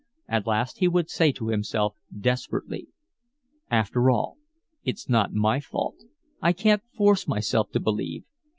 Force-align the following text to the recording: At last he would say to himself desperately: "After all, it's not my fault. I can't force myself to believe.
At 0.27 0.47
last 0.47 0.79
he 0.79 0.87
would 0.87 1.11
say 1.11 1.31
to 1.33 1.49
himself 1.49 1.95
desperately: 2.19 2.87
"After 3.69 4.09
all, 4.09 4.39
it's 4.83 5.07
not 5.07 5.31
my 5.31 5.59
fault. 5.59 5.97
I 6.41 6.53
can't 6.53 6.81
force 6.97 7.27
myself 7.27 7.69
to 7.73 7.79
believe. 7.79 8.23